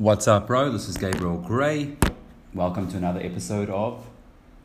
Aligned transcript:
What's 0.00 0.26
up, 0.26 0.46
bro? 0.46 0.72
This 0.72 0.88
is 0.88 0.96
Gabriel 0.96 1.36
Gray. 1.36 1.94
Welcome 2.54 2.90
to 2.90 2.96
another 2.96 3.20
episode 3.20 3.68
of 3.68 4.06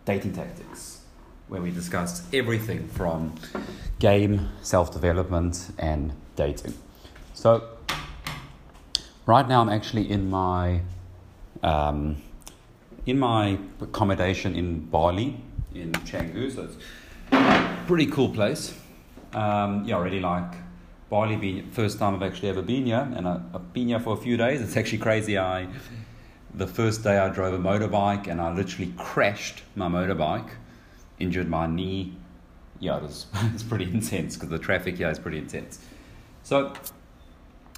Dating 0.05 0.31
Tactics, 0.31 1.01
where 1.49 1.61
we 1.61 1.71
discuss 1.71 2.25
everything 2.31 2.87
from 2.87 3.35
game, 3.99 4.47
self 4.61 4.93
development, 4.93 5.71
and 5.77 6.13
dating. 6.37 6.73
So, 7.33 7.67
right 9.25 9.45
now 9.45 9.59
I'm 9.59 9.67
actually 9.67 10.09
in 10.09 10.29
my 10.29 10.79
um, 11.61 12.15
in 13.05 13.19
my 13.19 13.59
accommodation 13.81 14.55
in 14.55 14.85
Bali, 14.85 15.35
in 15.73 15.91
Canggu. 15.91 16.49
So 16.55 16.63
it's 16.63 16.77
a 17.33 17.83
pretty 17.87 18.05
cool 18.05 18.29
place. 18.29 18.73
Um, 19.33 19.83
yeah, 19.83 19.97
I 19.97 19.99
really 19.99 20.21
like 20.21 20.53
Bali 21.09 21.35
being 21.35 21.69
first 21.71 21.99
time 21.99 22.15
I've 22.15 22.23
actually 22.23 22.49
ever 22.49 22.61
been 22.61 22.85
here, 22.85 23.07
and 23.15 23.27
I, 23.27 23.39
I've 23.53 23.73
been 23.73 23.87
here 23.89 23.99
for 23.99 24.13
a 24.13 24.17
few 24.17 24.37
days. 24.37 24.61
It's 24.61 24.75
actually 24.75 24.97
crazy. 24.99 25.37
I 25.37 25.67
the 26.57 26.67
first 26.67 27.03
day 27.03 27.17
I 27.17 27.29
drove 27.29 27.53
a 27.53 27.57
motorbike 27.57 28.27
and 28.27 28.39
I 28.39 28.53
literally 28.53 28.93
crashed 28.97 29.63
my 29.75 29.87
motorbike, 29.87 30.49
injured 31.19 31.49
my 31.49 31.67
knee. 31.67 32.13
Yeah, 32.79 32.97
it 32.97 33.03
was, 33.03 33.27
it's 33.53 33.63
pretty 33.63 33.85
intense 33.85 34.35
because 34.35 34.49
the 34.49 34.59
traffic 34.59 34.97
here 34.97 35.09
is 35.09 35.19
pretty 35.19 35.37
intense. 35.37 35.79
So, 36.43 36.73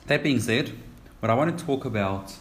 that 0.06 0.24
being 0.24 0.40
said, 0.40 0.72
what 1.20 1.30
I 1.30 1.34
want 1.34 1.58
to 1.58 1.66
talk 1.66 1.86
about 1.86 2.36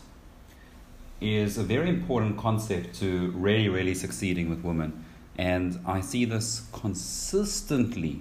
is 1.20 1.56
a 1.56 1.62
very 1.62 1.88
important 1.88 2.36
concept 2.36 2.94
to 3.00 3.30
really, 3.30 3.68
really 3.68 3.94
succeeding 3.94 4.50
with 4.50 4.62
women. 4.62 5.04
And 5.38 5.80
I 5.86 6.00
see 6.00 6.24
this 6.24 6.66
consistently 6.72 8.20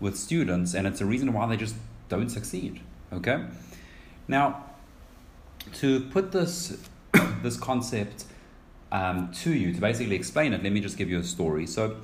with 0.00 0.16
students, 0.16 0.74
and 0.74 0.86
it's 0.86 1.00
a 1.00 1.06
reason 1.06 1.32
why 1.32 1.46
they 1.46 1.56
just 1.56 1.76
don't 2.12 2.28
succeed. 2.28 2.80
Okay? 3.12 3.44
Now, 4.28 4.64
to 5.80 6.00
put 6.10 6.30
this, 6.30 6.78
this 7.42 7.56
concept 7.56 8.24
um, 8.92 9.32
to 9.40 9.52
you, 9.52 9.72
to 9.72 9.80
basically 9.80 10.14
explain 10.14 10.52
it, 10.52 10.62
let 10.62 10.72
me 10.72 10.80
just 10.80 10.98
give 10.98 11.08
you 11.08 11.18
a 11.18 11.24
story. 11.24 11.66
So, 11.66 11.96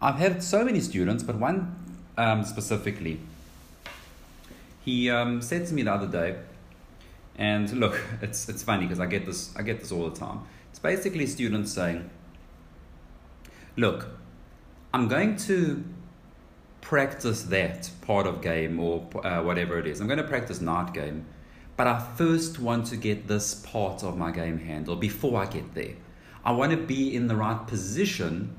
I've 0.00 0.16
had 0.16 0.42
so 0.42 0.64
many 0.64 0.80
students, 0.80 1.22
but 1.22 1.36
one 1.36 1.76
um, 2.18 2.44
specifically, 2.44 3.20
he 4.84 5.08
um, 5.08 5.40
said 5.40 5.64
to 5.68 5.74
me 5.74 5.82
the 5.82 5.92
other 5.92 6.08
day, 6.08 6.38
and 7.36 7.72
look, 7.78 8.00
it's, 8.20 8.48
it's 8.48 8.64
funny 8.64 8.86
because 8.86 8.98
I 8.98 9.06
get 9.06 9.26
this 9.26 9.54
I 9.56 9.62
get 9.62 9.78
this 9.78 9.92
all 9.92 10.10
the 10.10 10.18
time. 10.18 10.40
It's 10.70 10.80
basically 10.80 11.26
students 11.26 11.70
saying, 11.70 12.10
"Look, 13.76 14.08
I'm 14.92 15.06
going 15.06 15.36
to 15.48 15.84
practice 16.82 17.44
that 17.44 17.90
part 18.02 18.26
of 18.26 18.42
game 18.42 18.78
or 18.78 19.08
uh, 19.24 19.42
whatever 19.42 19.78
it 19.78 19.86
is. 19.86 20.00
I'm 20.00 20.08
going 20.08 20.18
to 20.18 20.24
practice 20.24 20.60
night 20.60 20.92
game, 20.92 21.24
but 21.76 21.86
I 21.86 21.98
first 21.98 22.58
want 22.58 22.86
to 22.88 22.96
get 22.96 23.28
this 23.28 23.54
part 23.54 24.02
of 24.02 24.18
my 24.18 24.30
game 24.30 24.58
handled 24.58 25.00
before 25.00 25.40
I 25.40 25.46
get 25.46 25.74
there. 25.74 25.94
I 26.44 26.52
want 26.52 26.72
to 26.72 26.76
be 26.76 27.14
in 27.16 27.28
the 27.28 27.36
right 27.36 27.66
position, 27.66 28.54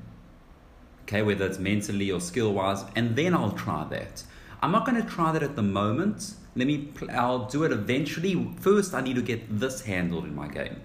okay, 1.02 1.22
whether 1.22 1.46
it's 1.46 1.58
mentally 1.58 2.10
or 2.10 2.20
skill 2.20 2.52
wise, 2.54 2.82
and 2.96 3.14
then 3.14 3.34
I'll 3.34 3.52
try 3.52 3.84
that. 3.90 4.24
I'm 4.62 4.72
not 4.72 4.86
going 4.86 5.00
to 5.00 5.08
try 5.08 5.30
that 5.30 5.42
at 5.42 5.54
the 5.54 5.62
moment. 5.62 6.34
Let 6.56 6.66
me, 6.66 6.88
I'll 7.12 7.46
do 7.46 7.64
it 7.64 7.72
eventually. 7.72 8.50
First, 8.58 8.94
I 8.94 9.02
need 9.02 9.16
to 9.16 9.22
get 9.22 9.60
this 9.60 9.82
handled 9.82 10.24
in 10.24 10.34
my 10.34 10.48
game, 10.48 10.80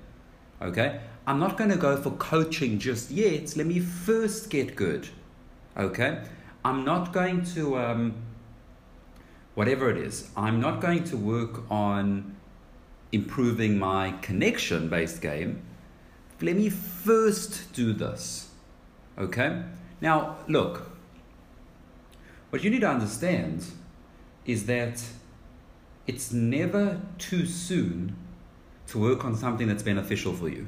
okay? 0.61 0.99
I'm 1.25 1.39
not 1.39 1.57
going 1.57 1.69
to 1.69 1.77
go 1.77 1.95
for 1.95 2.11
coaching 2.11 2.79
just 2.79 3.11
yet. 3.11 3.55
Let 3.55 3.65
me 3.65 3.79
first 3.79 4.49
get 4.49 4.75
good, 4.75 5.07
okay? 5.77 6.23
I'm 6.63 6.83
not 6.83 7.13
going 7.13 7.43
to, 7.55 7.77
um, 7.77 8.15
whatever 9.55 9.89
it 9.89 9.97
is, 9.97 10.29
I'm 10.35 10.59
not 10.59 10.81
going 10.81 11.03
to 11.05 11.17
work 11.17 11.69
on 11.71 12.35
improving 13.11 13.79
my 13.79 14.11
connection 14.21 14.89
based 14.89 15.21
game. 15.21 15.63
Let 16.41 16.55
me 16.55 16.69
first 16.69 17.73
do 17.73 17.93
this. 17.93 18.49
Okay? 19.17 19.63
Now, 20.01 20.38
look, 20.47 20.91
what 22.50 22.63
you 22.63 22.69
need 22.69 22.81
to 22.81 22.89
understand 22.89 23.66
is 24.45 24.66
that 24.66 25.03
it's 26.07 26.31
never 26.31 27.01
too 27.17 27.45
soon 27.45 28.16
to 28.88 29.00
work 29.00 29.23
on 29.23 29.35
something 29.35 29.67
that's 29.67 29.84
beneficial 29.84 30.34
for 30.34 30.50
you. 30.50 30.67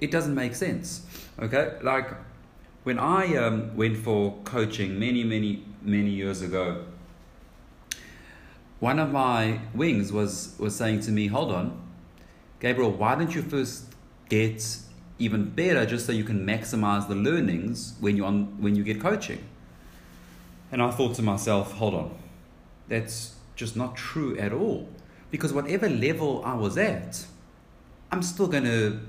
It 0.00 0.10
doesn't 0.10 0.34
make 0.34 0.54
sense. 0.54 1.04
Okay? 1.38 1.76
Like, 1.82 2.12
when 2.86 3.00
I 3.00 3.34
um, 3.34 3.76
went 3.76 3.96
for 3.96 4.36
coaching 4.44 4.96
many, 4.96 5.24
many, 5.24 5.64
many 5.82 6.10
years 6.10 6.40
ago, 6.40 6.84
one 8.78 9.00
of 9.00 9.10
my 9.10 9.58
wings 9.74 10.12
was, 10.12 10.54
was 10.60 10.76
saying 10.76 11.00
to 11.00 11.10
me, 11.10 11.26
Hold 11.26 11.50
on, 11.50 11.82
Gabriel, 12.60 12.92
why 12.92 13.16
don't 13.16 13.34
you 13.34 13.42
first 13.42 13.86
get 14.28 14.64
even 15.18 15.50
better 15.50 15.84
just 15.84 16.06
so 16.06 16.12
you 16.12 16.22
can 16.22 16.46
maximize 16.46 17.08
the 17.08 17.16
learnings 17.16 17.94
when, 17.98 18.16
you 18.16 18.24
on, 18.24 18.62
when 18.62 18.76
you 18.76 18.84
get 18.84 19.00
coaching? 19.00 19.42
And 20.70 20.80
I 20.80 20.92
thought 20.92 21.16
to 21.16 21.22
myself, 21.22 21.72
Hold 21.72 21.94
on, 21.94 22.16
that's 22.86 23.34
just 23.56 23.74
not 23.74 23.96
true 23.96 24.38
at 24.38 24.52
all. 24.52 24.88
Because 25.32 25.52
whatever 25.52 25.88
level 25.88 26.40
I 26.44 26.54
was 26.54 26.78
at, 26.78 27.26
I'm 28.12 28.22
still 28.22 28.46
going 28.46 28.62
to 28.62 29.00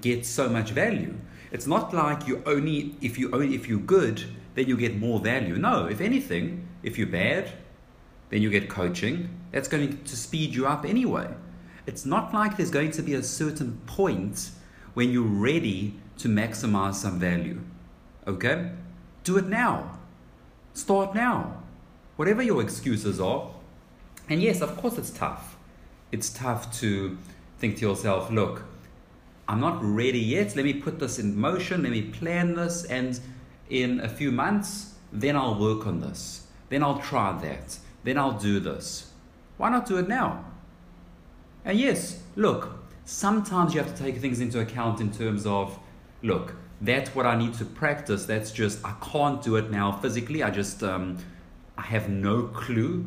get 0.00 0.26
so 0.26 0.48
much 0.48 0.70
value. 0.70 1.14
It's 1.52 1.66
not 1.66 1.92
like 1.92 2.28
you 2.28 2.42
only 2.46 2.94
if 3.00 3.18
you 3.18 3.30
only 3.32 3.54
if 3.54 3.68
you're 3.68 3.78
good, 3.78 4.24
then 4.54 4.68
you 4.68 4.76
get 4.76 4.96
more 4.96 5.20
value. 5.20 5.56
No, 5.56 5.86
if 5.86 6.00
anything, 6.00 6.68
if 6.82 6.96
you're 6.96 7.06
bad, 7.08 7.52
then 8.30 8.42
you 8.42 8.50
get 8.50 8.68
coaching. 8.68 9.28
That's 9.52 9.68
going 9.68 10.04
to 10.04 10.16
speed 10.16 10.54
you 10.54 10.66
up 10.66 10.84
anyway. 10.84 11.28
It's 11.86 12.06
not 12.06 12.32
like 12.32 12.56
there's 12.56 12.70
going 12.70 12.92
to 12.92 13.02
be 13.02 13.14
a 13.14 13.22
certain 13.22 13.80
point 13.86 14.50
when 14.94 15.10
you're 15.10 15.22
ready 15.22 15.94
to 16.18 16.28
maximize 16.28 16.94
some 16.94 17.18
value. 17.18 17.60
Okay? 18.26 18.70
Do 19.24 19.38
it 19.38 19.46
now. 19.46 19.98
Start 20.72 21.14
now. 21.14 21.62
Whatever 22.16 22.42
your 22.42 22.62
excuses 22.62 23.20
are. 23.20 23.50
And 24.28 24.40
yes, 24.40 24.60
of 24.60 24.76
course 24.76 24.98
it's 24.98 25.10
tough. 25.10 25.56
It's 26.12 26.30
tough 26.30 26.78
to 26.80 27.18
think 27.58 27.78
to 27.78 27.88
yourself, 27.88 28.30
look, 28.30 28.64
I'm 29.50 29.58
not 29.58 29.82
ready 29.82 30.20
yet. 30.20 30.54
Let 30.54 30.64
me 30.64 30.74
put 30.74 31.00
this 31.00 31.18
in 31.18 31.36
motion. 31.36 31.82
Let 31.82 31.90
me 31.90 32.02
plan 32.02 32.54
this. 32.54 32.84
And 32.84 33.18
in 33.68 33.98
a 33.98 34.08
few 34.08 34.30
months, 34.30 34.94
then 35.12 35.34
I'll 35.34 35.58
work 35.58 35.88
on 35.88 36.00
this. 36.00 36.46
Then 36.68 36.84
I'll 36.84 37.00
try 37.00 37.36
that. 37.42 37.76
Then 38.04 38.16
I'll 38.16 38.38
do 38.38 38.60
this. 38.60 39.10
Why 39.56 39.68
not 39.68 39.86
do 39.86 39.96
it 39.96 40.06
now? 40.06 40.44
And 41.64 41.76
yes, 41.76 42.22
look, 42.36 42.78
sometimes 43.04 43.74
you 43.74 43.80
have 43.82 43.92
to 43.92 44.00
take 44.00 44.18
things 44.18 44.38
into 44.38 44.60
account 44.60 45.00
in 45.00 45.10
terms 45.10 45.44
of, 45.46 45.76
look, 46.22 46.54
that's 46.80 47.12
what 47.16 47.26
I 47.26 47.36
need 47.36 47.54
to 47.54 47.64
practice. 47.64 48.26
That's 48.26 48.52
just, 48.52 48.78
I 48.84 48.94
can't 49.02 49.42
do 49.42 49.56
it 49.56 49.68
now 49.68 49.90
physically. 49.90 50.44
I 50.44 50.50
just, 50.50 50.84
um, 50.84 51.18
I 51.76 51.82
have 51.82 52.08
no 52.08 52.44
clue. 52.44 53.04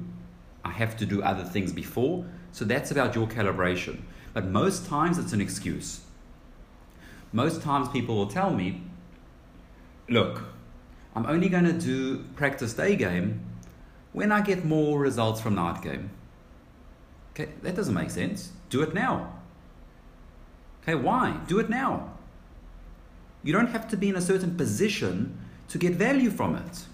I 0.66 0.72
have 0.72 0.98
to 0.98 1.06
do 1.06 1.24
other 1.24 1.46
things 1.46 1.72
before. 1.72 2.26
So 2.52 2.66
that's 2.66 2.92
about 2.92 3.16
your 3.16 3.28
calibration. 3.28 4.02
But 4.34 4.48
most 4.48 4.88
times 4.88 5.18
it's 5.18 5.32
an 5.32 5.40
excuse 5.40 6.02
most 7.34 7.64
times 7.64 7.90
people 7.90 8.16
will 8.16 8.28
tell 8.28 8.54
me, 8.54 8.84
look, 10.08 10.44
I'm 11.16 11.26
only 11.26 11.50
going 11.50 11.66
to 11.66 11.74
do 11.74 12.24
practice 12.36 12.74
day 12.74 12.96
game 12.96 13.42
when 14.14 14.32
I 14.32 14.42
get 14.42 14.64
more 14.64 15.00
results 15.00 15.42
from 15.42 15.56
night 15.56 15.82
game. 15.82 16.12
Okay, 17.32 17.52
that 17.64 17.76
doesn't 17.76 17.94
make 17.94 18.12
sense. 18.12 18.52
Do 18.70 18.84
it 18.84 18.94
now. 18.94 19.34
Okay, 20.84 20.94
why? 20.94 21.40
Do 21.48 21.60
it 21.60 21.70
now. 21.70 22.12
You 23.44 23.52
don't 23.52 23.68
have 23.68 23.88
to 23.90 23.98
be 23.98 24.10
in 24.10 24.16
a 24.16 24.22
certain 24.22 24.56
position 24.56 25.40
to 25.70 25.78
get 25.80 25.94
value 25.94 26.30
from 26.30 26.56
it. 26.56 26.86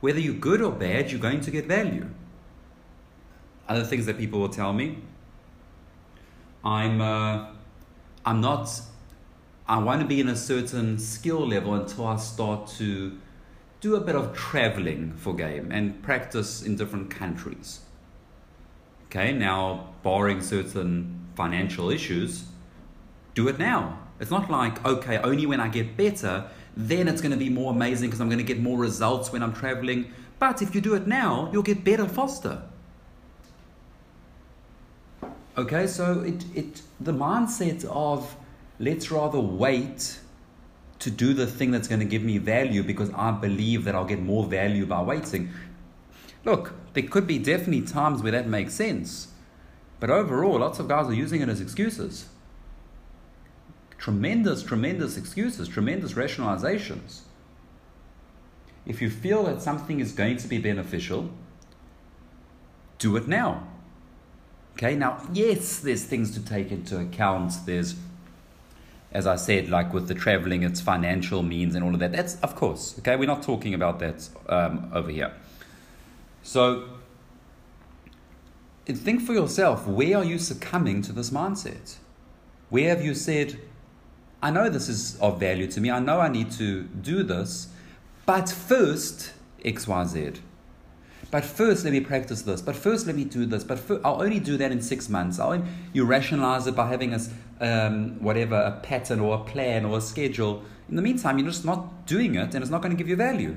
Whether 0.00 0.20
you're 0.20 0.34
good 0.34 0.62
or 0.62 0.72
bad, 0.72 1.10
you're 1.10 1.20
going 1.20 1.42
to 1.42 1.50
get 1.50 1.66
value. 1.66 2.08
Other 3.68 3.84
things 3.84 4.06
that 4.06 4.16
people 4.16 4.40
will 4.40 4.48
tell 4.48 4.72
me 4.72 4.98
I'm. 6.64 7.02
Uh, 7.02 7.57
I'm 8.28 8.42
not, 8.42 8.82
I 9.66 9.78
want 9.78 10.02
to 10.02 10.06
be 10.06 10.20
in 10.20 10.28
a 10.28 10.36
certain 10.36 10.98
skill 10.98 11.48
level 11.48 11.72
until 11.72 12.06
I 12.06 12.16
start 12.16 12.68
to 12.76 13.16
do 13.80 13.96
a 13.96 14.00
bit 14.00 14.16
of 14.16 14.36
traveling 14.36 15.14
for 15.14 15.34
game 15.34 15.72
and 15.72 16.02
practice 16.02 16.62
in 16.62 16.76
different 16.76 17.10
countries. 17.10 17.80
Okay, 19.06 19.32
now, 19.32 19.94
barring 20.02 20.42
certain 20.42 21.26
financial 21.36 21.88
issues, 21.88 22.44
do 23.32 23.48
it 23.48 23.58
now. 23.58 23.98
It's 24.20 24.30
not 24.30 24.50
like, 24.50 24.84
okay, 24.84 25.16
only 25.16 25.46
when 25.46 25.60
I 25.60 25.68
get 25.68 25.96
better, 25.96 26.50
then 26.76 27.08
it's 27.08 27.22
going 27.22 27.32
to 27.32 27.38
be 27.38 27.48
more 27.48 27.72
amazing 27.72 28.10
because 28.10 28.20
I'm 28.20 28.28
going 28.28 28.44
to 28.46 28.52
get 28.52 28.60
more 28.60 28.76
results 28.76 29.32
when 29.32 29.42
I'm 29.42 29.54
traveling. 29.54 30.12
But 30.38 30.60
if 30.60 30.74
you 30.74 30.82
do 30.82 30.92
it 30.92 31.06
now, 31.06 31.48
you'll 31.50 31.62
get 31.62 31.82
better 31.82 32.04
faster. 32.06 32.60
Okay, 35.58 35.88
so 35.88 36.20
it, 36.20 36.44
it 36.54 36.82
the 37.00 37.10
mindset 37.10 37.84
of 37.86 38.36
let's 38.78 39.10
rather 39.10 39.40
wait 39.40 40.20
to 41.00 41.10
do 41.10 41.34
the 41.34 41.48
thing 41.48 41.72
that's 41.72 41.88
going 41.88 41.98
to 41.98 42.06
give 42.06 42.22
me 42.22 42.38
value 42.38 42.84
because 42.84 43.10
I 43.12 43.32
believe 43.32 43.82
that 43.84 43.96
I'll 43.96 44.04
get 44.04 44.22
more 44.22 44.44
value 44.44 44.86
by 44.86 45.02
waiting. 45.02 45.50
Look, 46.44 46.74
there 46.92 47.02
could 47.02 47.26
be 47.26 47.40
definitely 47.40 47.82
times 47.82 48.22
where 48.22 48.30
that 48.30 48.46
makes 48.46 48.74
sense. 48.74 49.32
But 49.98 50.10
overall, 50.10 50.60
lots 50.60 50.78
of 50.78 50.86
guys 50.86 51.08
are 51.08 51.12
using 51.12 51.40
it 51.40 51.48
as 51.48 51.60
excuses. 51.60 52.26
Tremendous, 53.98 54.62
tremendous 54.62 55.16
excuses, 55.16 55.66
tremendous 55.66 56.12
rationalizations. 56.12 57.22
If 58.86 59.02
you 59.02 59.10
feel 59.10 59.42
that 59.46 59.60
something 59.60 59.98
is 59.98 60.12
going 60.12 60.36
to 60.36 60.46
be 60.46 60.58
beneficial, 60.58 61.30
do 62.98 63.16
it 63.16 63.26
now. 63.26 63.66
Okay, 64.78 64.94
now, 64.94 65.20
yes, 65.32 65.80
there's 65.80 66.04
things 66.04 66.30
to 66.34 66.40
take 66.40 66.70
into 66.70 67.00
account. 67.00 67.52
There's, 67.66 67.96
as 69.10 69.26
I 69.26 69.34
said, 69.34 69.68
like 69.68 69.92
with 69.92 70.06
the 70.06 70.14
traveling, 70.14 70.62
it's 70.62 70.80
financial 70.80 71.42
means 71.42 71.74
and 71.74 71.84
all 71.84 71.94
of 71.94 71.98
that. 71.98 72.12
That's, 72.12 72.36
of 72.42 72.54
course, 72.54 72.96
okay, 73.00 73.16
we're 73.16 73.26
not 73.26 73.42
talking 73.42 73.74
about 73.74 73.98
that 73.98 74.28
um, 74.48 74.88
over 74.94 75.10
here. 75.10 75.32
So, 76.44 76.90
think 78.86 79.20
for 79.22 79.32
yourself 79.32 79.84
where 79.88 80.18
are 80.18 80.24
you 80.24 80.38
succumbing 80.38 81.02
to 81.02 81.12
this 81.12 81.30
mindset? 81.30 81.96
Where 82.70 82.90
have 82.90 83.04
you 83.04 83.14
said, 83.14 83.58
I 84.40 84.52
know 84.52 84.68
this 84.68 84.88
is 84.88 85.18
of 85.18 85.40
value 85.40 85.66
to 85.72 85.80
me, 85.80 85.90
I 85.90 85.98
know 85.98 86.20
I 86.20 86.28
need 86.28 86.52
to 86.52 86.84
do 86.84 87.24
this, 87.24 87.66
but 88.26 88.48
first, 88.48 89.32
XYZ. 89.64 90.38
But 91.30 91.44
first, 91.44 91.84
let 91.84 91.92
me 91.92 92.00
practice 92.00 92.42
this. 92.42 92.62
But 92.62 92.74
first, 92.74 93.06
let 93.06 93.14
me 93.14 93.24
do 93.24 93.44
this. 93.44 93.62
But 93.62 93.78
i 93.90 93.94
I'll 94.04 94.22
only 94.22 94.40
do 94.40 94.56
that 94.56 94.72
in 94.72 94.80
six 94.80 95.08
months. 95.08 95.38
I'll, 95.38 95.62
you 95.92 96.04
rationalize 96.04 96.66
it 96.66 96.74
by 96.74 96.88
having 96.88 97.14
a, 97.14 97.20
um, 97.60 98.22
whatever, 98.22 98.56
a 98.56 98.80
pattern 98.82 99.20
or 99.20 99.34
a 99.36 99.44
plan 99.44 99.84
or 99.84 99.98
a 99.98 100.00
schedule. 100.00 100.62
In 100.88 100.96
the 100.96 101.02
meantime, 101.02 101.38
you're 101.38 101.48
just 101.48 101.66
not 101.66 102.06
doing 102.06 102.34
it 102.34 102.54
and 102.54 102.62
it's 102.62 102.70
not 102.70 102.80
going 102.80 102.92
to 102.92 102.96
give 102.96 103.08
you 103.08 103.16
value. 103.16 103.56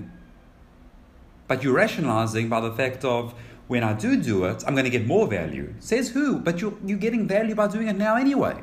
But 1.47 1.63
you're 1.63 1.73
rationalizing 1.73 2.49
by 2.49 2.59
the 2.59 2.71
fact 2.71 3.05
of, 3.05 3.33
when 3.67 3.83
I 3.85 3.93
do 3.93 4.21
do 4.21 4.43
it, 4.45 4.65
I'm 4.67 4.73
going 4.73 4.83
to 4.83 4.89
get 4.89 5.07
more 5.07 5.27
value. 5.27 5.73
Says 5.79 6.09
who? 6.09 6.39
But 6.39 6.59
you're, 6.59 6.73
you're 6.85 6.97
getting 6.97 7.25
value 7.25 7.55
by 7.55 7.67
doing 7.67 7.87
it 7.87 7.95
now 7.95 8.17
anyway. 8.17 8.61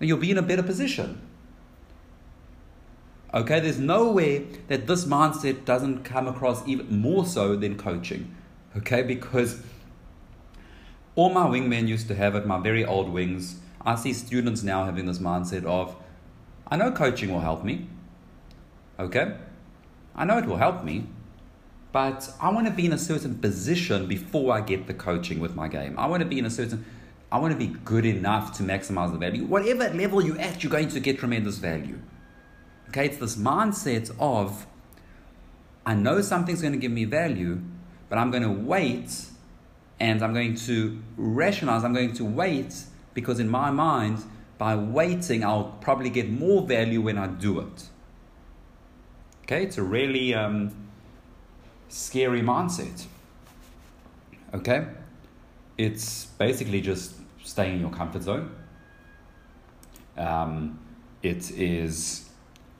And 0.00 0.08
you'll 0.08 0.18
be 0.18 0.30
in 0.30 0.36
a 0.36 0.42
better 0.42 0.62
position. 0.62 1.25
Okay, 3.36 3.60
there's 3.60 3.78
no 3.78 4.10
way 4.10 4.46
that 4.68 4.86
this 4.86 5.04
mindset 5.04 5.66
doesn't 5.66 6.04
come 6.04 6.26
across 6.26 6.66
even 6.66 7.02
more 7.02 7.26
so 7.26 7.54
than 7.54 7.76
coaching. 7.76 8.34
Okay, 8.78 9.02
because 9.02 9.60
all 11.16 11.28
my 11.28 11.46
wingmen 11.46 11.86
used 11.86 12.08
to 12.08 12.14
have 12.14 12.34
it, 12.34 12.46
my 12.46 12.58
very 12.58 12.82
old 12.82 13.10
wings. 13.10 13.60
I 13.82 13.96
see 13.96 14.14
students 14.14 14.62
now 14.62 14.86
having 14.86 15.04
this 15.04 15.18
mindset 15.18 15.66
of, 15.66 15.94
I 16.68 16.78
know 16.78 16.90
coaching 16.90 17.30
will 17.30 17.40
help 17.40 17.62
me. 17.62 17.88
Okay, 18.98 19.34
I 20.14 20.24
know 20.24 20.38
it 20.38 20.46
will 20.46 20.56
help 20.56 20.82
me, 20.82 21.04
but 21.92 22.32
I 22.40 22.48
want 22.48 22.66
to 22.68 22.72
be 22.72 22.86
in 22.86 22.94
a 22.94 22.98
certain 22.98 23.36
position 23.36 24.06
before 24.06 24.54
I 24.54 24.62
get 24.62 24.86
the 24.86 24.94
coaching 24.94 25.40
with 25.40 25.54
my 25.54 25.68
game. 25.68 25.98
I 25.98 26.06
want 26.06 26.22
to 26.22 26.26
be 26.26 26.38
in 26.38 26.46
a 26.46 26.50
certain, 26.50 26.86
I 27.30 27.38
want 27.38 27.52
to 27.52 27.58
be 27.58 27.76
good 27.84 28.06
enough 28.06 28.56
to 28.56 28.62
maximize 28.62 29.12
the 29.12 29.18
value. 29.18 29.44
Whatever 29.44 29.90
level 29.90 30.24
you're 30.24 30.40
at, 30.40 30.62
you're 30.64 30.72
going 30.72 30.88
to 30.88 31.00
get 31.00 31.18
tremendous 31.18 31.58
value. 31.58 31.98
It's 33.04 33.18
this 33.18 33.36
mindset 33.36 34.14
of 34.18 34.66
I 35.84 35.94
know 35.94 36.20
something's 36.20 36.60
going 36.60 36.72
to 36.72 36.78
give 36.78 36.90
me 36.90 37.04
value, 37.04 37.60
but 38.08 38.18
I'm 38.18 38.30
going 38.30 38.42
to 38.42 38.50
wait 38.50 39.26
and 40.00 40.22
I'm 40.22 40.34
going 40.34 40.56
to 40.56 41.00
rationalize, 41.16 41.84
I'm 41.84 41.94
going 41.94 42.12
to 42.14 42.24
wait 42.24 42.74
because 43.14 43.38
in 43.38 43.48
my 43.48 43.70
mind, 43.70 44.24
by 44.58 44.74
waiting, 44.74 45.44
I'll 45.44 45.76
probably 45.80 46.10
get 46.10 46.30
more 46.30 46.62
value 46.66 47.00
when 47.00 47.18
I 47.18 47.28
do 47.28 47.60
it. 47.60 47.84
Okay, 49.42 49.62
it's 49.62 49.78
a 49.78 49.82
really 49.82 50.34
um, 50.34 50.74
scary 51.88 52.42
mindset. 52.42 53.04
Okay, 54.52 54.86
it's 55.78 56.26
basically 56.38 56.80
just 56.80 57.14
staying 57.44 57.74
in 57.74 57.80
your 57.80 57.90
comfort 57.90 58.22
zone. 58.22 58.50
Um, 60.16 60.80
it 61.22 61.50
is 61.52 62.28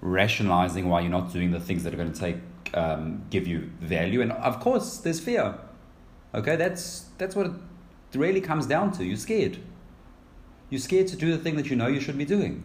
rationalizing 0.00 0.88
why 0.88 1.00
you're 1.00 1.10
not 1.10 1.32
doing 1.32 1.50
the 1.50 1.60
things 1.60 1.84
that 1.84 1.93
are 1.93 1.96
going 1.96 2.12
to 2.12 2.20
take 2.20 2.37
um, 2.75 3.25
give 3.31 3.46
you 3.46 3.70
value. 3.81 4.20
And 4.20 4.32
of 4.32 4.60
course 4.60 4.98
there's 4.98 5.20
fear. 5.20 5.54
Okay? 6.34 6.56
That's 6.56 7.06
that's 7.19 7.34
what 7.34 7.46
it 7.46 7.52
really 8.14 8.40
comes 8.40 8.66
down 8.66 8.93
to. 8.93 9.04
You're 9.04 9.16
scared. 9.16 9.58
You're 10.70 10.81
scared 10.81 11.08
to 11.08 11.16
do 11.16 11.31
the 11.31 11.38
thing 11.38 11.56
that 11.56 11.66
you 11.66 11.76
know 11.76 11.87
you 11.87 12.00
should 12.00 12.19
be 12.19 12.25
doing. 12.25 12.64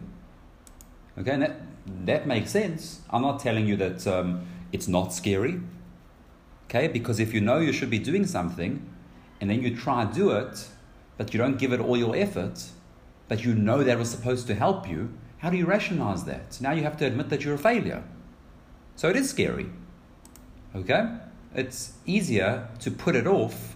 Okay? 1.18 1.32
And 1.32 1.42
that 1.42 1.60
that 2.04 2.26
makes 2.26 2.50
sense. 2.50 3.00
I'm 3.10 3.22
not 3.22 3.40
telling 3.40 3.66
you 3.66 3.76
that 3.76 4.06
um, 4.06 4.46
it's 4.72 4.88
not 4.88 5.12
scary. 5.12 5.60
Okay? 6.66 6.88
Because 6.88 7.20
if 7.20 7.34
you 7.34 7.40
know 7.40 7.58
you 7.58 7.72
should 7.72 7.90
be 7.90 7.98
doing 7.98 8.26
something 8.26 8.88
and 9.40 9.50
then 9.50 9.60
you 9.60 9.76
try 9.76 10.02
and 10.02 10.14
do 10.14 10.30
it 10.30 10.68
but 11.18 11.34
you 11.34 11.38
don't 11.38 11.58
give 11.58 11.72
it 11.72 11.80
all 11.80 11.96
your 11.96 12.16
effort 12.16 12.64
but 13.28 13.44
you 13.44 13.54
know 13.54 13.82
that 13.82 13.98
was 13.98 14.08
supposed 14.08 14.46
to 14.46 14.54
help 14.54 14.88
you 14.88 15.12
how 15.42 15.50
do 15.50 15.56
you 15.56 15.66
rationalize 15.66 16.22
that? 16.24 16.60
Now 16.60 16.70
you 16.70 16.84
have 16.84 16.96
to 16.98 17.04
admit 17.04 17.28
that 17.30 17.44
you're 17.44 17.56
a 17.56 17.58
failure. 17.58 18.04
So 18.94 19.08
it 19.08 19.16
is 19.16 19.28
scary. 19.28 19.70
Okay? 20.74 21.16
It's 21.52 21.94
easier 22.06 22.68
to 22.78 22.92
put 22.92 23.16
it 23.16 23.26
off 23.26 23.74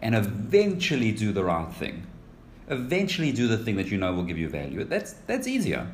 and 0.00 0.14
eventually 0.14 1.10
do 1.10 1.32
the 1.32 1.42
right 1.42 1.70
thing. 1.72 2.06
Eventually 2.68 3.32
do 3.32 3.48
the 3.48 3.58
thing 3.58 3.74
that 3.74 3.88
you 3.88 3.98
know 3.98 4.14
will 4.14 4.22
give 4.22 4.38
you 4.38 4.48
value. 4.48 4.84
That's 4.84 5.14
that's 5.26 5.48
easier. 5.48 5.90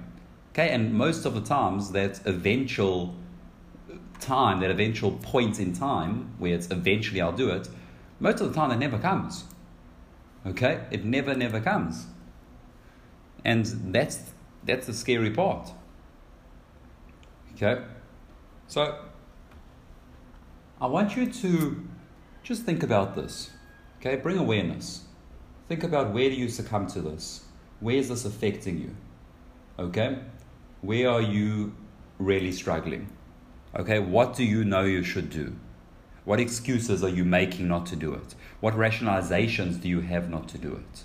Okay? 0.52 0.68
And 0.68 0.92
most 0.92 1.24
of 1.24 1.34
the 1.34 1.40
times 1.40 1.92
that 1.92 2.20
eventual 2.26 3.14
time, 4.20 4.60
that 4.60 4.70
eventual 4.70 5.12
point 5.12 5.58
in 5.58 5.72
time 5.72 6.34
where 6.38 6.54
it's 6.54 6.70
eventually 6.70 7.22
I'll 7.22 7.32
do 7.32 7.48
it, 7.48 7.70
most 8.20 8.42
of 8.42 8.48
the 8.50 8.54
time 8.54 8.70
it 8.70 8.76
never 8.76 8.98
comes. 8.98 9.44
Okay? 10.44 10.84
It 10.90 11.06
never, 11.06 11.34
never 11.34 11.58
comes. 11.58 12.04
And 13.46 13.64
that's 13.94 14.18
that's 14.66 14.86
the 14.86 14.92
scary 14.92 15.30
part. 15.30 15.70
Okay? 17.54 17.82
So, 18.66 18.98
I 20.80 20.86
want 20.86 21.16
you 21.16 21.30
to 21.32 21.88
just 22.42 22.64
think 22.64 22.82
about 22.82 23.14
this. 23.14 23.50
Okay? 23.98 24.16
Bring 24.16 24.38
awareness. 24.38 25.04
Think 25.68 25.84
about 25.84 26.12
where 26.12 26.28
do 26.28 26.36
you 26.36 26.48
succumb 26.48 26.86
to 26.88 27.00
this? 27.00 27.44
Where 27.80 27.96
is 27.96 28.08
this 28.08 28.24
affecting 28.24 28.78
you? 28.78 28.94
Okay? 29.78 30.18
Where 30.82 31.10
are 31.10 31.22
you 31.22 31.74
really 32.18 32.52
struggling? 32.52 33.08
Okay? 33.74 33.98
What 34.00 34.34
do 34.34 34.44
you 34.44 34.64
know 34.64 34.82
you 34.82 35.02
should 35.02 35.30
do? 35.30 35.56
What 36.24 36.40
excuses 36.40 37.04
are 37.04 37.08
you 37.08 37.24
making 37.24 37.68
not 37.68 37.86
to 37.86 37.96
do 37.96 38.12
it? 38.12 38.34
What 38.60 38.74
rationalizations 38.74 39.80
do 39.80 39.88
you 39.88 40.00
have 40.00 40.28
not 40.28 40.48
to 40.48 40.58
do 40.58 40.72
it? 40.72 41.04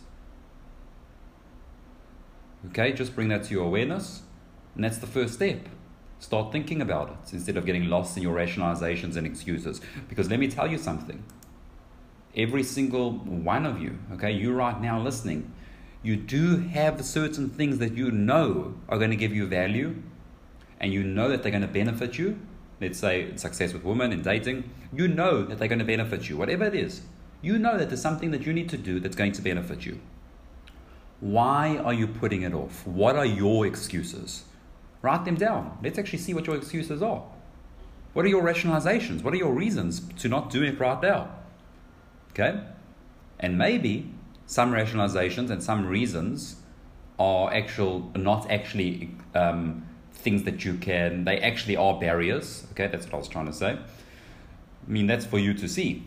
Okay, 2.67 2.93
just 2.93 3.15
bring 3.15 3.29
that 3.29 3.43
to 3.45 3.51
your 3.53 3.65
awareness, 3.65 4.21
and 4.75 4.83
that's 4.83 4.99
the 4.99 5.07
first 5.07 5.33
step. 5.33 5.67
Start 6.19 6.51
thinking 6.51 6.81
about 6.81 7.09
it 7.09 7.33
instead 7.33 7.57
of 7.57 7.65
getting 7.65 7.89
lost 7.89 8.15
in 8.15 8.21
your 8.21 8.35
rationalizations 8.35 9.15
and 9.15 9.25
excuses. 9.25 9.81
Because 10.07 10.29
let 10.29 10.39
me 10.39 10.47
tell 10.47 10.69
you 10.69 10.77
something. 10.77 11.23
Every 12.35 12.61
single 12.61 13.13
one 13.13 13.65
of 13.65 13.81
you, 13.81 13.97
okay, 14.13 14.31
you 14.31 14.53
right 14.53 14.79
now 14.79 15.01
listening, 15.01 15.51
you 16.03 16.15
do 16.15 16.57
have 16.57 17.03
certain 17.03 17.49
things 17.49 17.79
that 17.79 17.93
you 17.93 18.11
know 18.11 18.75
are 18.87 18.99
going 18.99 19.09
to 19.09 19.15
give 19.15 19.33
you 19.33 19.47
value 19.47 19.95
and 20.79 20.93
you 20.93 21.03
know 21.03 21.29
that 21.29 21.43
they're 21.43 21.51
going 21.51 21.61
to 21.61 21.67
benefit 21.67 22.17
you. 22.17 22.39
Let's 22.79 22.99
say 22.99 23.35
success 23.35 23.73
with 23.73 23.83
women 23.83 24.11
in 24.11 24.21
dating, 24.21 24.69
you 24.93 25.07
know 25.07 25.43
that 25.43 25.59
they're 25.59 25.67
going 25.67 25.79
to 25.79 25.85
benefit 25.85 26.29
you, 26.29 26.37
whatever 26.37 26.65
it 26.65 26.75
is. 26.75 27.01
You 27.41 27.59
know 27.59 27.77
that 27.77 27.89
there's 27.89 28.01
something 28.01 28.31
that 28.31 28.45
you 28.45 28.53
need 28.53 28.69
to 28.69 28.77
do 28.77 28.99
that's 28.99 29.15
going 29.15 29.31
to 29.33 29.41
benefit 29.41 29.85
you. 29.85 29.99
Why 31.21 31.77
are 31.77 31.93
you 31.93 32.07
putting 32.07 32.41
it 32.41 32.53
off? 32.53 32.85
What 32.85 33.15
are 33.15 33.25
your 33.25 33.65
excuses? 33.65 34.43
Write 35.01 35.23
them 35.23 35.35
down. 35.35 35.77
Let's 35.81 35.97
actually 35.97 36.19
see 36.19 36.33
what 36.33 36.45
your 36.45 36.57
excuses 36.57 37.01
are. 37.01 37.23
What 38.13 38.25
are 38.25 38.27
your 38.27 38.43
rationalizations? 38.43 39.23
What 39.23 39.33
are 39.33 39.37
your 39.37 39.53
reasons 39.53 40.01
to 40.19 40.27
not 40.27 40.49
do 40.49 40.63
it 40.63 40.79
right 40.79 41.01
now? 41.01 41.29
Okay? 42.31 42.59
And 43.39 43.57
maybe 43.57 44.11
some 44.45 44.73
rationalizations 44.73 45.49
and 45.49 45.63
some 45.63 45.85
reasons 45.85 46.57
are 47.17 47.53
actual 47.53 48.11
not 48.15 48.49
actually 48.51 49.11
um, 49.35 49.87
things 50.13 50.43
that 50.43 50.65
you 50.65 50.75
can 50.75 51.23
they 51.23 51.39
actually 51.39 51.75
are 51.75 51.99
barriers 51.99 52.65
okay 52.71 52.87
that's 52.87 53.05
what 53.05 53.15
i 53.15 53.17
was 53.17 53.27
trying 53.27 53.45
to 53.45 53.53
say 53.53 53.71
i 53.71 54.89
mean 54.89 55.07
that's 55.07 55.25
for 55.25 55.39
you 55.39 55.53
to 55.53 55.67
see 55.67 56.03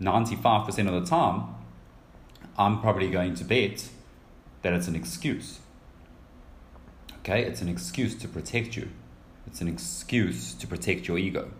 95% 0.00 0.68
of 0.88 1.02
the 1.02 1.08
time 1.08 1.54
i'm 2.58 2.80
probably 2.80 3.08
going 3.10 3.34
to 3.34 3.44
bet 3.44 3.88
that 4.62 4.72
it's 4.72 4.88
an 4.88 4.96
excuse. 4.96 5.60
Okay, 7.18 7.42
it's 7.42 7.62
an 7.62 7.68
excuse 7.68 8.14
to 8.16 8.28
protect 8.28 8.76
you. 8.76 8.88
It's 9.46 9.60
an 9.60 9.68
excuse 9.68 10.54
to 10.54 10.66
protect 10.66 11.06
your 11.08 11.18
ego. 11.18 11.50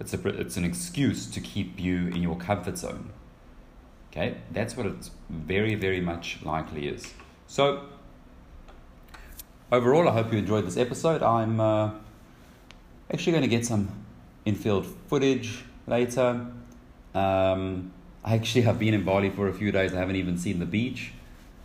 It's, 0.00 0.14
a, 0.14 0.28
it's 0.28 0.56
an 0.56 0.64
excuse 0.64 1.26
to 1.26 1.40
keep 1.40 1.80
you 1.80 2.08
in 2.08 2.22
your 2.22 2.36
comfort 2.36 2.78
zone. 2.78 3.10
Okay, 4.10 4.36
that's 4.52 4.76
what 4.76 4.86
it 4.86 5.10
very, 5.28 5.74
very 5.74 6.00
much 6.00 6.38
likely 6.42 6.88
is. 6.88 7.12
So, 7.46 7.86
overall, 9.72 10.08
I 10.08 10.12
hope 10.12 10.32
you 10.32 10.38
enjoyed 10.38 10.66
this 10.66 10.76
episode. 10.76 11.22
I'm 11.22 11.60
uh, 11.60 11.90
actually 13.12 13.32
going 13.32 13.42
to 13.42 13.48
get 13.48 13.66
some 13.66 14.04
infield 14.44 14.86
footage 15.08 15.64
later. 15.86 16.46
Um, 17.14 17.92
I 18.24 18.34
actually 18.34 18.62
have 18.62 18.78
been 18.78 18.94
in 18.94 19.04
Bali 19.04 19.30
for 19.30 19.48
a 19.48 19.52
few 19.52 19.72
days. 19.72 19.92
I 19.94 19.98
haven't 19.98 20.16
even 20.16 20.38
seen 20.38 20.58
the 20.58 20.66
beach. 20.66 21.12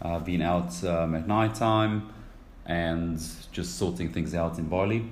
I've 0.03 0.25
been 0.25 0.41
out 0.41 0.83
um, 0.83 1.15
at 1.15 1.27
night 1.27 1.55
time 1.55 2.09
and 2.65 3.21
just 3.51 3.77
sorting 3.77 4.11
things 4.11 4.35
out 4.35 4.57
in 4.57 4.67
Bali. 4.67 5.09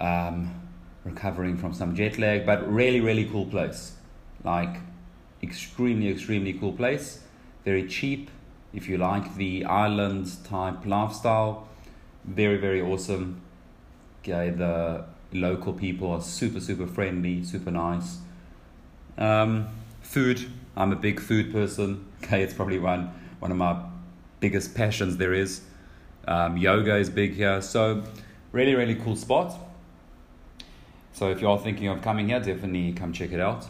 Um, 0.00 0.54
recovering 1.04 1.56
from 1.56 1.72
some 1.72 1.94
jet 1.94 2.18
lag, 2.18 2.44
but 2.44 2.70
really, 2.70 3.00
really 3.00 3.24
cool 3.24 3.46
place. 3.46 3.92
Like, 4.44 4.76
extremely, 5.42 6.08
extremely 6.08 6.52
cool 6.52 6.72
place. 6.72 7.20
Very 7.64 7.86
cheap 7.86 8.30
if 8.72 8.88
you 8.88 8.98
like 8.98 9.36
the 9.36 9.64
island 9.64 10.30
type 10.44 10.84
lifestyle. 10.84 11.68
Very, 12.24 12.56
very 12.56 12.82
awesome. 12.82 13.40
Okay, 14.22 14.50
the 14.50 15.04
local 15.32 15.72
people 15.72 16.10
are 16.10 16.20
super, 16.20 16.60
super 16.60 16.86
friendly, 16.86 17.44
super 17.44 17.70
nice. 17.70 18.18
Um, 19.16 19.68
food, 20.02 20.50
I'm 20.76 20.92
a 20.92 20.96
big 20.96 21.20
food 21.20 21.52
person. 21.52 22.06
Okay, 22.22 22.42
it's 22.42 22.52
probably 22.52 22.78
one, 22.78 23.10
one 23.38 23.50
of 23.50 23.56
my 23.56 23.82
biggest 24.40 24.74
passions 24.74 25.18
there 25.18 25.32
is. 25.32 25.60
Um, 26.26 26.56
yoga 26.56 26.96
is 26.96 27.08
big 27.08 27.34
here. 27.34 27.62
So, 27.62 28.02
really, 28.52 28.74
really 28.74 28.96
cool 28.96 29.14
spot. 29.16 29.54
So, 31.12 31.30
if 31.30 31.40
you're 31.40 31.58
thinking 31.58 31.88
of 31.88 32.02
coming 32.02 32.28
here, 32.28 32.40
definitely 32.40 32.92
come 32.92 33.12
check 33.12 33.32
it 33.32 33.40
out. 33.40 33.66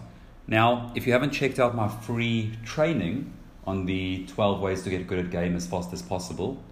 Now, 0.47 0.93
if 0.95 1.07
you 1.07 1.13
haven't 1.13 1.31
checked 1.31 1.61
out 1.61 1.77
my 1.77 1.89
free 1.89 2.53
training 2.65 3.33
on 3.67 3.85
the 3.87 4.27
12 4.27 4.61
ways 4.61 4.83
to 4.83 4.91
get 4.91 5.07
good 5.07 5.19
at 5.19 5.31
game 5.31 5.55
as 5.55 5.67
fast 5.67 5.93
as 5.93 6.03
possible, 6.03 6.63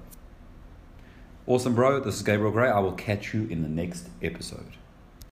Awesome, 1.47 1.73
bro. 1.73 2.01
This 2.01 2.15
is 2.15 2.21
Gabriel 2.21 2.51
Gray. 2.51 2.67
I 2.67 2.79
will 2.79 2.91
catch 2.91 3.33
you 3.33 3.47
in 3.47 3.63
the 3.63 3.69
next 3.69 4.09
episode. 4.21 4.73